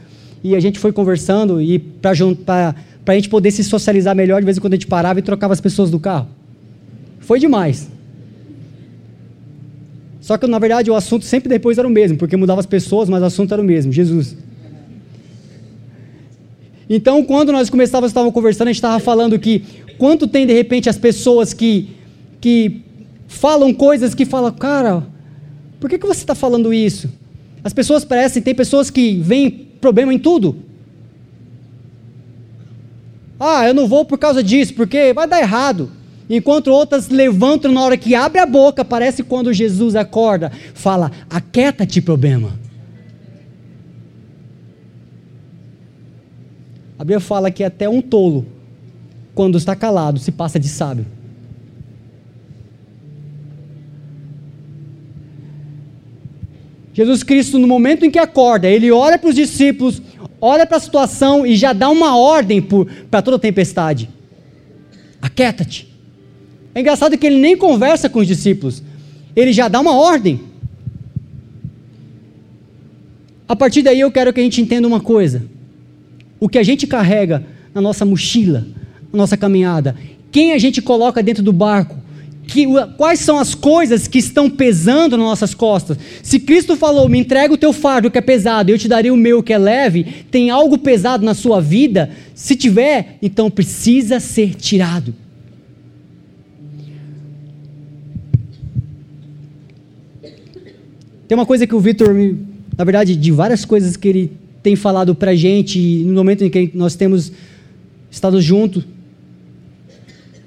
[0.45, 4.57] e a gente foi conversando e para a gente poder se socializar melhor, de vez
[4.57, 6.29] em quando a gente parava e trocava as pessoas do carro.
[7.21, 7.89] Foi demais.
[10.21, 13.09] Só que, na verdade, o assunto sempre depois era o mesmo, porque mudava as pessoas,
[13.09, 14.37] mas o assunto era o mesmo, Jesus.
[16.89, 19.65] Então, quando nós começávamos, estávamos conversando, a gente estava falando que
[19.99, 21.89] quanto tem, de repente, as pessoas que,
[22.41, 22.83] que
[23.27, 25.05] falam coisas que falam, cara,
[25.83, 27.11] por que, que você está falando isso?
[27.65, 30.55] As pessoas parecem, tem pessoas que veem problema em tudo.
[33.39, 35.91] Ah, eu não vou por causa disso, porque vai dar errado
[36.31, 42.01] enquanto outras levantam na hora que abre a boca, parece quando Jesus acorda, fala: aquieta-te,
[42.01, 42.57] problema.
[46.97, 48.47] A Bíblia fala que até um tolo,
[49.35, 51.05] quando está calado, se passa de sábio.
[56.95, 60.03] Jesus Cristo, no momento em que acorda, ele olha para os discípulos,
[60.41, 62.61] olha para a situação e já dá uma ordem
[63.11, 64.09] para toda a tempestade:
[65.21, 65.89] aquieta-te.
[66.75, 68.83] É engraçado que ele nem conversa com os discípulos,
[69.35, 70.41] ele já dá uma ordem.
[73.49, 75.43] A partir daí eu quero que a gente entenda uma coisa:
[76.39, 78.67] o que a gente carrega na nossa mochila,
[79.13, 79.97] na nossa caminhada,
[80.31, 81.97] quem a gente coloca dentro do barco,
[82.47, 85.97] que, quais são as coisas que estão pesando nas nossas costas.
[86.23, 89.17] Se Cristo falou, me entrega o teu fardo que é pesado, eu te darei o
[89.17, 92.11] meu que é leve, tem algo pesado na sua vida?
[92.35, 95.15] Se tiver, então precisa ser tirado.
[101.29, 102.15] Tem uma coisa que o Vitor,
[102.77, 106.51] na verdade, de várias coisas que ele tem falado para a gente no momento em
[106.51, 107.33] que nós temos
[108.11, 108.85] estado juntos.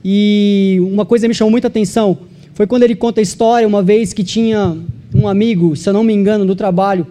[0.07, 2.15] E uma coisa me chamou muita atenção
[2.53, 4.77] foi quando ele conta a história uma vez que tinha
[5.11, 7.07] um amigo, se eu não me engano, do trabalho,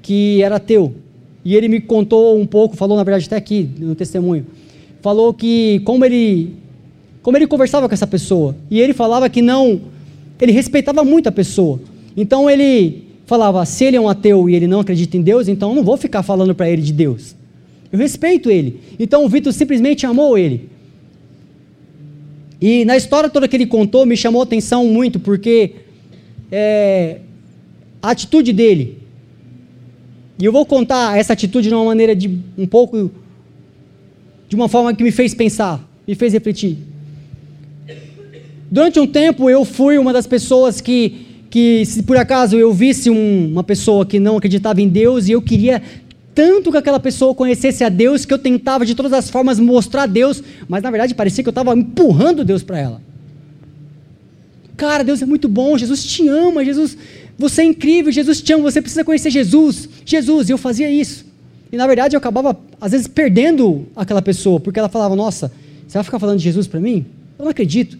[0.00, 0.94] que era ateu.
[1.44, 4.46] E ele me contou um pouco, falou na verdade até aqui no testemunho,
[5.02, 6.54] falou que como ele
[7.20, 9.82] como ele conversava com essa pessoa e ele falava que não,
[10.40, 11.80] ele respeitava muito a pessoa,
[12.16, 15.68] então ele falava: se ele é um ateu e ele não acredita em Deus, então
[15.68, 17.36] eu não vou ficar falando para ele de Deus.
[17.92, 18.80] Eu respeito ele.
[18.98, 20.70] Então o Vitor simplesmente amou ele.
[22.62, 25.72] E na história toda que ele contou, me chamou a atenção muito, porque
[26.50, 27.18] é,
[28.00, 28.98] a atitude dele.
[30.38, 33.10] E eu vou contar essa atitude de uma maneira de um pouco.
[34.48, 36.78] de uma forma que me fez pensar, me fez refletir.
[38.70, 43.10] Durante um tempo eu fui uma das pessoas que que se por acaso eu visse
[43.10, 45.82] um, uma pessoa que não acreditava em Deus e eu queria
[46.34, 50.04] tanto que aquela pessoa conhecesse a Deus que eu tentava de todas as formas mostrar
[50.04, 53.00] a Deus, mas na verdade parecia que eu estava empurrando Deus para ela.
[54.76, 56.96] Cara, Deus é muito bom, Jesus te ama, Jesus,
[57.38, 61.24] você é incrível, Jesus te ama, você precisa conhecer Jesus, Jesus, eu fazia isso.
[61.70, 65.50] E na verdade eu acabava, às vezes, perdendo aquela pessoa, porque ela falava: Nossa,
[65.86, 67.06] você vai ficar falando de Jesus para mim?
[67.38, 67.96] Eu não acredito.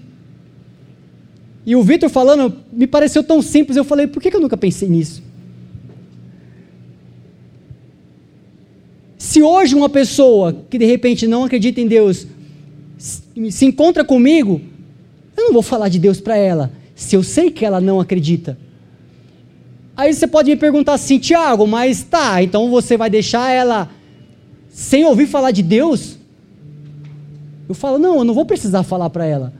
[1.65, 4.89] E o Vitor falando, me pareceu tão simples, eu falei, por que eu nunca pensei
[4.89, 5.23] nisso?
[9.33, 12.27] Se hoje uma pessoa que de repente não acredita em Deus
[12.99, 14.61] se encontra comigo,
[15.35, 18.59] eu não vou falar de Deus para ela, se eu sei que ela não acredita.
[19.97, 23.89] Aí você pode me perguntar assim, Tiago, mas tá, então você vai deixar ela
[24.69, 26.19] sem ouvir falar de Deus?
[27.67, 29.55] Eu falo, não, eu não vou precisar falar para ela.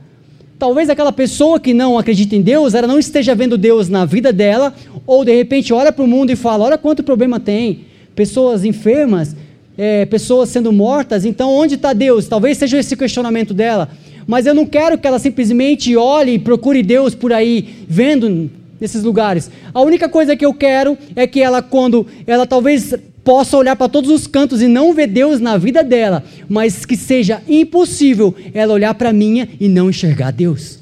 [0.59, 4.31] Talvez aquela pessoa que não acredita em Deus, ela não esteja vendo Deus na vida
[4.31, 4.71] dela,
[5.07, 9.35] ou de repente olha para o mundo e fala: olha quanto problema tem, pessoas enfermas,
[9.77, 12.27] é, pessoas sendo mortas, então onde está Deus?
[12.27, 13.89] Talvez seja esse questionamento dela.
[14.25, 19.03] Mas eu não quero que ela simplesmente olhe e procure Deus por aí, vendo nesses
[19.03, 19.49] lugares.
[19.73, 23.87] A única coisa que eu quero é que ela, quando ela talvez possa olhar para
[23.87, 28.73] todos os cantos e não ver Deus na vida dela, mas que seja impossível ela
[28.73, 30.79] olhar para a minha e não enxergar Deus.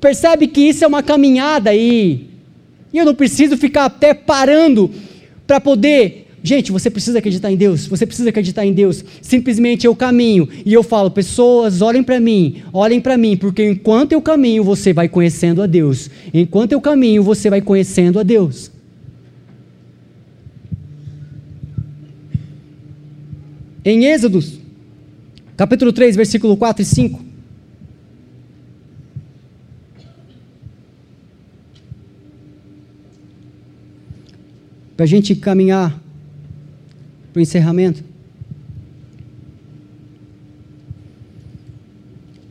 [0.00, 2.26] Percebe que isso é uma caminhada e,
[2.92, 4.90] e eu não preciso ficar até parando
[5.52, 6.28] para poder.
[6.42, 9.04] Gente, você precisa acreditar em Deus, você precisa acreditar em Deus.
[9.20, 14.12] Simplesmente eu caminho e eu falo, pessoas, olhem para mim, olhem para mim, porque enquanto
[14.12, 16.08] eu caminho, você vai conhecendo a Deus.
[16.32, 18.70] Enquanto eu caminho, você vai conhecendo a Deus.
[23.84, 24.58] Em Êxodos,
[25.54, 27.31] capítulo 3, versículo 4 e 5.
[35.02, 36.00] Para a gente caminhar
[37.32, 38.04] para o encerramento.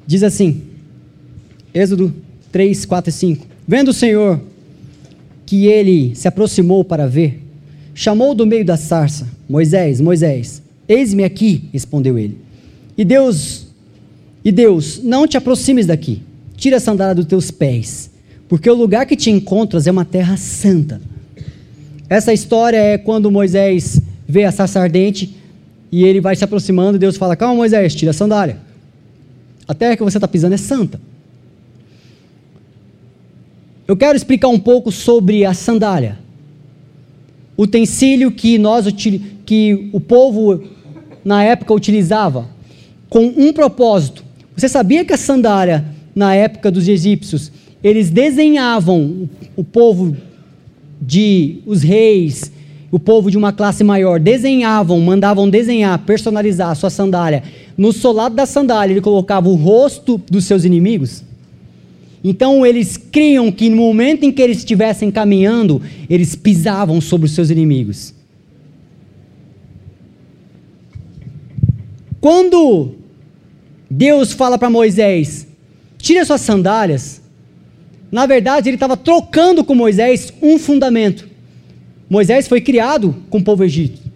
[0.06, 0.64] Diz assim,
[1.74, 2.14] Êxodo
[2.52, 3.48] 3, 4 e 5.
[3.66, 4.42] Vendo o Senhor
[5.46, 7.42] que ele se aproximou para ver,
[7.96, 12.38] chamou do meio da sarça: Moisés, Moisés, eis-me aqui, respondeu ele.
[12.98, 13.68] E Deus,
[14.44, 16.22] e Deus, não te aproximes daqui.
[16.58, 18.12] Tira a sandália dos teus pés,
[18.50, 21.00] porque o lugar que te encontras é uma terra santa.
[22.12, 25.34] Essa história é quando Moisés vê a sarça ardente
[25.90, 28.58] e ele vai se aproximando e Deus fala: Calma, Moisés, tira a sandália.
[29.66, 31.00] A terra que você está pisando é santa.
[33.88, 36.20] Eu quero explicar um pouco sobre a sandália.
[37.58, 38.88] Utensílio que nós
[39.46, 40.66] que o povo
[41.24, 42.46] na época utilizava
[43.10, 44.22] com um propósito.
[44.54, 50.14] Você sabia que a sandália na época dos egípcios, eles desenhavam o povo
[51.02, 52.52] de os reis,
[52.92, 57.44] o povo de uma classe maior, desenhavam, mandavam desenhar, personalizar a sua sandália.
[57.78, 61.24] No solado da sandália, ele colocava o rosto dos seus inimigos.
[62.24, 67.32] Então eles criam que no momento em que eles estivessem caminhando, eles pisavam sobre os
[67.32, 68.14] seus inimigos.
[72.20, 72.92] Quando
[73.90, 75.48] Deus fala para Moisés:
[75.98, 77.21] tire suas sandálias.
[78.12, 81.28] Na verdade, ele estava trocando com Moisés um fundamento.
[82.10, 84.12] Moisés foi criado com o povo egípcio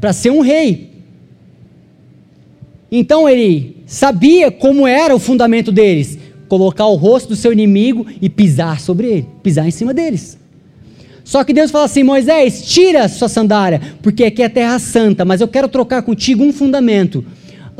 [0.00, 0.90] para ser um rei.
[2.90, 8.28] Então ele sabia como era o fundamento deles: colocar o rosto do seu inimigo e
[8.28, 10.38] pisar sobre ele, pisar em cima deles.
[11.24, 15.40] Só que Deus fala assim: Moisés, tira sua sandália, porque aqui é terra santa, mas
[15.40, 17.24] eu quero trocar contigo um fundamento.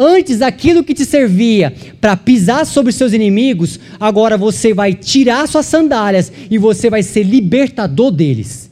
[0.00, 5.48] Antes aquilo que te servia para pisar sobre os seus inimigos, agora você vai tirar
[5.48, 8.70] suas sandálias e você vai ser libertador deles.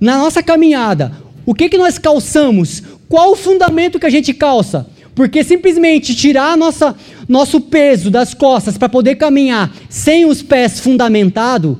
[0.00, 1.12] Na nossa caminhada,
[1.44, 2.82] o que que nós calçamos?
[3.10, 4.86] Qual o fundamento que a gente calça?
[5.14, 6.96] Porque simplesmente tirar nossa,
[7.28, 11.76] nosso peso das costas para poder caminhar sem os pés fundamentados,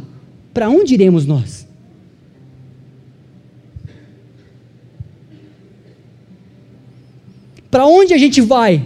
[0.53, 1.62] para onde iremos nós?
[7.73, 8.83] Para onde a gente vai?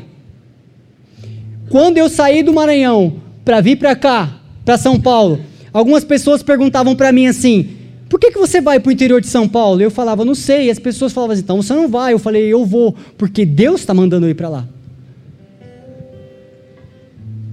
[1.68, 3.14] Quando eu saí do Maranhão
[3.45, 5.41] para vir para cá, para São Paulo,
[5.72, 7.68] algumas pessoas perguntavam para mim assim:
[8.09, 9.82] por que, que você vai para o interior de São Paulo?
[9.82, 10.66] Eu falava, não sei.
[10.66, 12.12] E as pessoas falavam assim, então você não vai.
[12.12, 14.68] Eu falei, eu vou, porque Deus está mandando eu ir para lá.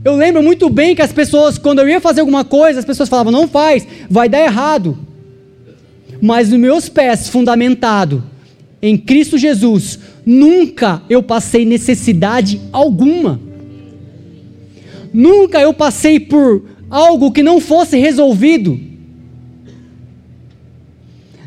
[0.05, 3.09] Eu lembro muito bem que as pessoas, quando eu ia fazer alguma coisa, as pessoas
[3.09, 4.99] falavam, não faz, vai dar errado.
[6.21, 8.23] Mas nos meus pés, fundamentado
[8.83, 13.39] em Cristo Jesus, nunca eu passei necessidade alguma.
[15.13, 18.79] Nunca eu passei por algo que não fosse resolvido.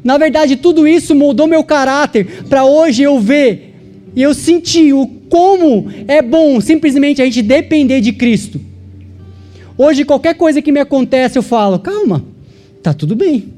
[0.05, 3.75] Na verdade, tudo isso moldou meu caráter para hoje eu ver
[4.15, 8.61] e eu sentir o como é bom simplesmente a gente depender de Cristo.
[9.77, 12.25] Hoje qualquer coisa que me acontece eu falo, calma,
[12.83, 13.56] tá tudo bem.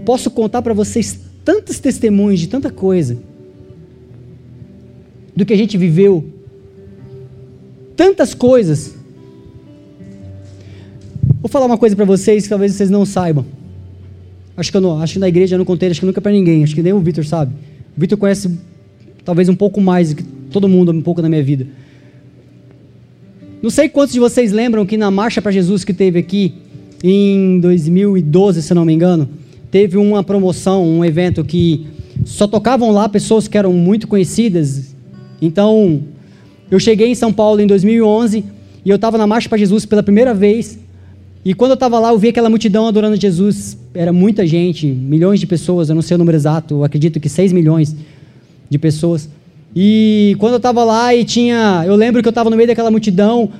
[0.00, 3.18] Eu posso contar para vocês tantos testemunhos de tanta coisa,
[5.36, 6.24] do que a gente viveu,
[7.94, 8.94] tantas coisas.
[11.42, 13.44] Vou falar uma coisa para vocês que talvez vocês não saibam.
[14.56, 16.32] Acho que eu não, acho que na igreja eu não contei, acho que nunca para
[16.32, 17.52] ninguém, acho que nem o Vitor sabe.
[17.94, 18.50] O Vitor conhece
[19.22, 21.66] talvez um pouco mais do que todo mundo um pouco na minha vida.
[23.60, 26.54] Não sei quantos de vocês lembram que na marcha para Jesus que teve aqui
[27.04, 29.28] em 2012, se não me engano,
[29.70, 31.86] teve uma promoção, um evento que
[32.24, 34.94] só tocavam lá pessoas que eram muito conhecidas.
[35.40, 36.02] Então,
[36.70, 38.44] eu cheguei em São Paulo em 2011
[38.84, 40.78] e eu estava na Marcha para Jesus pela primeira vez.
[41.44, 43.78] E quando eu estava lá, eu vi aquela multidão adorando Jesus.
[43.94, 47.28] Era muita gente, milhões de pessoas, eu não sei o número exato, eu acredito que
[47.28, 47.96] 6 milhões
[48.68, 49.28] de pessoas.
[49.74, 51.84] E quando eu estava lá e tinha.
[51.86, 53.50] Eu lembro que eu estava no meio daquela multidão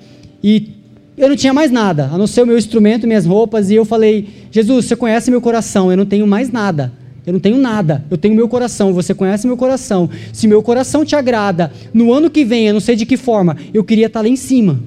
[0.42, 0.68] e
[1.16, 3.84] eu não tinha mais nada, a não ser o meu instrumento, minhas roupas, e eu
[3.84, 6.92] falei: Jesus, você conhece meu coração, eu não tenho mais nada.
[7.26, 10.08] Eu não tenho nada, eu tenho meu coração, você conhece meu coração.
[10.32, 13.56] Se meu coração te agrada, no ano que vem, eu não sei de que forma,
[13.74, 14.80] eu queria estar lá em cima.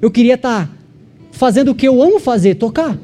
[0.00, 0.70] Eu queria estar
[1.32, 2.96] fazendo o que eu amo fazer, tocar.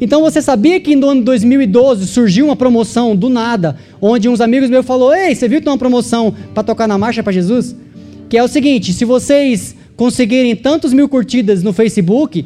[0.00, 4.68] Então você sabia que no ano 2012 surgiu uma promoção do nada, onde uns amigos
[4.68, 7.76] meus falaram: Ei, você viu que tem uma promoção para tocar na marcha para Jesus?
[8.34, 12.44] Que é o seguinte: se vocês conseguirem tantos mil curtidas no Facebook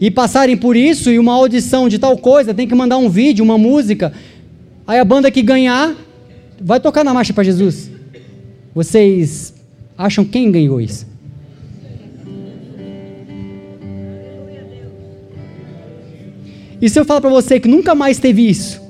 [0.00, 3.44] e passarem por isso e uma audição de tal coisa, tem que mandar um vídeo,
[3.44, 4.12] uma música.
[4.84, 5.94] Aí a banda que ganhar
[6.60, 7.88] vai tocar na marcha para Jesus.
[8.74, 9.54] Vocês
[9.96, 11.06] acham quem ganhou isso?
[16.82, 18.83] E se eu falar para você que nunca mais teve isso?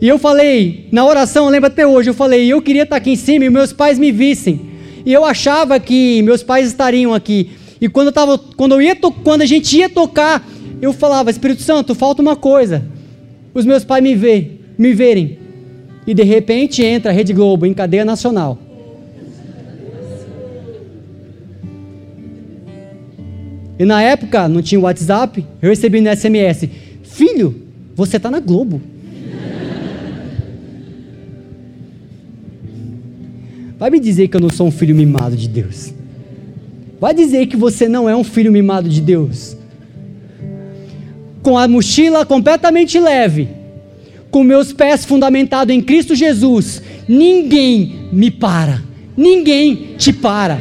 [0.00, 3.16] E eu falei, na oração, lembra até hoje, eu falei, eu queria estar aqui em
[3.16, 4.60] cima e meus pais me vissem.
[5.06, 7.50] E eu achava que meus pais estariam aqui.
[7.80, 10.46] E quando eu, tava, quando eu ia quando a gente ia tocar,
[10.80, 12.84] eu falava, Espírito Santo, falta uma coisa.
[13.52, 15.38] Os meus pais me ver, me verem.
[16.06, 18.58] E de repente entra a Rede Globo em cadeia nacional.
[23.78, 26.68] E na época não tinha WhatsApp, eu recebi no SMS:
[27.02, 27.62] Filho,
[27.94, 28.80] você está na Globo.
[33.84, 35.92] Vai me dizer que eu não sou um filho mimado de Deus.
[36.98, 39.58] Vai dizer que você não é um filho mimado de Deus.
[41.42, 43.46] Com a mochila completamente leve,
[44.30, 48.82] com meus pés fundamentados em Cristo Jesus, ninguém me para.
[49.14, 50.58] Ninguém te para.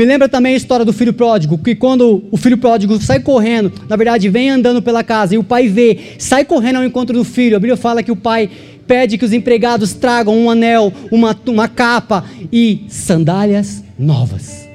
[0.00, 3.70] Me lembra também a história do filho pródigo, que quando o filho pródigo sai correndo,
[3.86, 7.22] na verdade vem andando pela casa e o pai vê, sai correndo ao encontro do
[7.22, 7.54] filho.
[7.54, 8.48] A Bíblia fala que o pai
[8.86, 14.66] pede que os empregados tragam um anel, uma, uma capa e sandálias novas.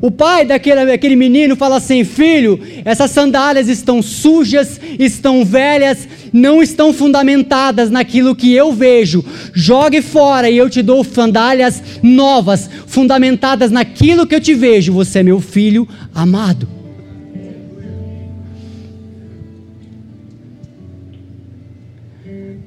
[0.00, 6.60] O pai daquele, daquele menino fala assim: Filho, essas sandálias estão sujas, estão velhas, não
[6.60, 9.24] estão fundamentadas naquilo que eu vejo.
[9.54, 14.92] Jogue fora e eu te dou sandálias novas, fundamentadas naquilo que eu te vejo.
[14.94, 16.66] Você é meu filho amado.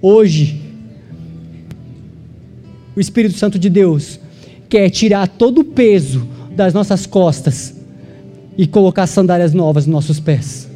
[0.01, 0.61] Hoje,
[2.95, 4.18] o Espírito Santo de Deus
[4.70, 7.76] quer tirar todo o peso das nossas costas
[8.57, 10.70] e colocar sandálias novas nos nossos pés.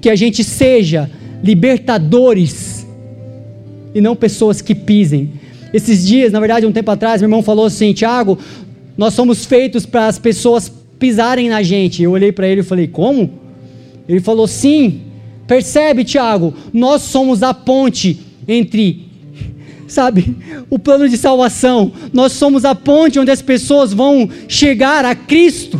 [0.00, 1.10] Que a gente seja
[1.44, 2.86] libertadores
[3.94, 5.32] e não pessoas que pisem.
[5.72, 8.38] Esses dias, na verdade, um tempo atrás, meu irmão falou assim: Tiago,
[8.96, 12.02] nós somos feitos para as pessoas pisarem na gente.
[12.02, 13.30] Eu olhei para ele e falei: Como?
[14.08, 15.02] Ele falou: Sim,
[15.46, 18.18] percebe, Tiago, nós somos a ponte
[18.48, 19.04] entre
[19.86, 20.36] sabe,
[20.70, 21.92] o plano de salvação.
[22.12, 25.78] Nós somos a ponte onde as pessoas vão chegar a Cristo,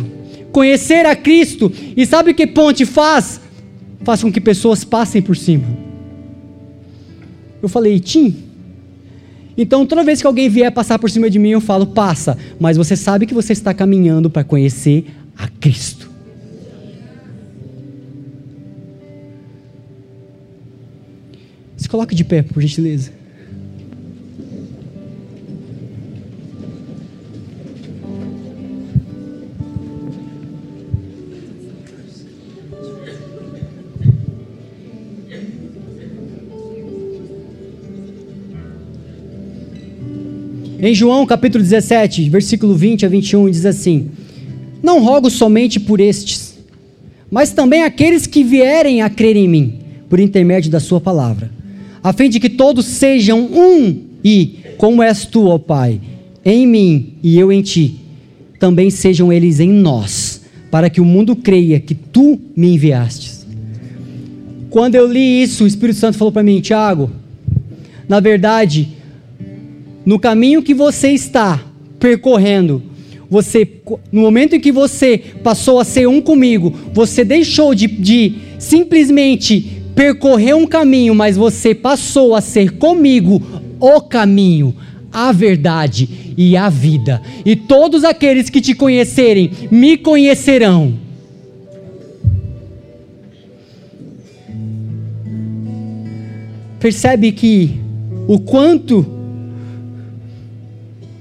[0.51, 1.71] conhecer a Cristo.
[1.97, 3.41] E sabe o que ponte faz?
[4.03, 5.65] Faz com que pessoas passem por cima.
[7.61, 8.35] Eu falei, Tim.
[9.57, 12.37] Então, toda vez que alguém vier passar por cima de mim, eu falo, passa.
[12.59, 15.05] Mas você sabe que você está caminhando para conhecer
[15.37, 16.09] a Cristo.
[21.77, 23.11] Se coloque de pé, por gentileza.
[40.85, 44.11] Em João capítulo 17, versículo 20 a 21, diz assim:
[44.83, 46.59] Não rogo somente por estes,
[47.31, 51.49] mas também aqueles que vierem a crer em mim, por intermédio da Sua palavra,
[52.03, 55.99] a fim de que todos sejam um e, como és tu, ó Pai,
[56.45, 57.95] em mim e eu em ti,
[58.59, 63.43] também sejam eles em nós, para que o mundo creia que tu me enviastes.
[64.69, 67.09] Quando eu li isso, o Espírito Santo falou para mim, Tiago,
[68.07, 68.94] na verdade,
[70.05, 71.59] no caminho que você está
[71.99, 72.83] percorrendo,
[73.29, 73.67] você,
[74.11, 79.81] no momento em que você passou a ser um comigo, você deixou de, de simplesmente
[79.95, 83.41] percorrer um caminho, mas você passou a ser comigo
[83.79, 84.75] o caminho,
[85.11, 87.21] a verdade e a vida.
[87.45, 90.93] E todos aqueles que te conhecerem me conhecerão.
[96.79, 97.79] Percebe que
[98.27, 99.14] o quanto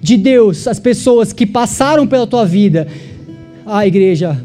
[0.05, 2.87] de Deus, as pessoas que passaram pela tua vida.
[3.65, 4.39] Ah, igreja,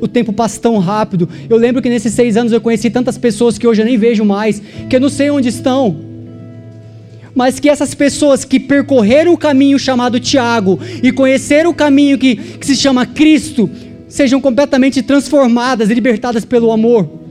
[0.00, 1.28] o tempo passa tão rápido.
[1.50, 4.24] Eu lembro que nesses seis anos eu conheci tantas pessoas que hoje eu nem vejo
[4.24, 5.96] mais, que eu não sei onde estão.
[7.34, 12.36] Mas que essas pessoas que percorreram o caminho chamado Tiago e conheceram o caminho que,
[12.36, 13.68] que se chama Cristo,
[14.06, 17.21] sejam completamente transformadas e libertadas pelo amor.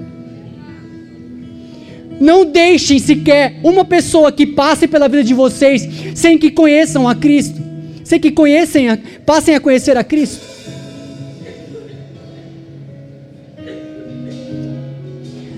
[2.21, 7.15] Não deixem sequer uma pessoa que passe pela vida de vocês sem que conheçam a
[7.15, 7.59] Cristo,
[8.03, 10.39] sem que conhecem, a, passem a conhecer a Cristo.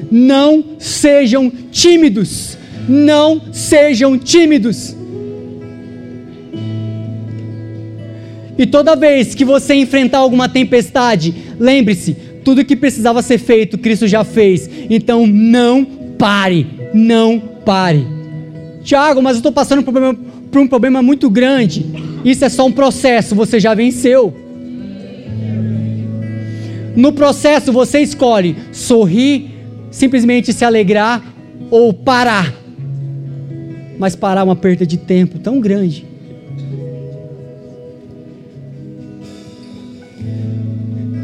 [0.10, 2.58] Não sejam tímidos,
[2.88, 4.96] não sejam tímidos.
[8.58, 14.08] E toda vez que você enfrentar alguma tempestade, lembre-se: tudo que precisava ser feito, Cristo
[14.08, 14.70] já fez.
[14.90, 15.86] Então não
[16.18, 18.06] pare, não pare.
[18.84, 19.94] Tiago, mas eu estou passando por,
[20.52, 21.86] para um problema muito grande.
[22.24, 24.34] Isso é só um processo, você já venceu.
[26.96, 29.52] No processo você escolhe sorrir,
[29.90, 31.24] simplesmente se alegrar
[31.72, 32.54] ou parar.
[33.98, 36.06] Mas parar é uma perda de tempo tão grande.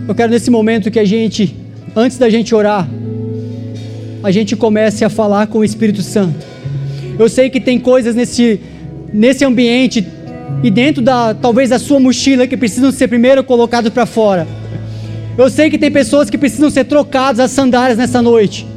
[0.07, 1.55] Eu quero nesse momento que a gente,
[1.95, 2.89] antes da gente orar,
[4.23, 6.45] a gente comece a falar com o Espírito Santo.
[7.17, 8.59] Eu sei que tem coisas nesse,
[9.13, 10.05] nesse ambiente
[10.63, 14.47] e dentro da talvez da sua mochila que precisam ser primeiro colocados para fora.
[15.37, 18.67] Eu sei que tem pessoas que precisam ser trocadas as sandálias nessa noite.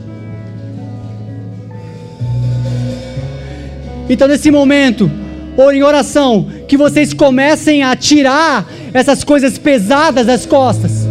[4.09, 5.11] Então, nesse momento,
[5.57, 11.07] ou em oração, que vocês comecem a tirar essas coisas pesadas das costas.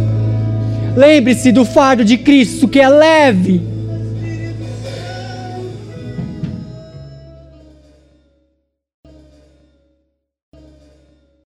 [0.96, 3.71] Lembre-se do fardo de Cristo que é leve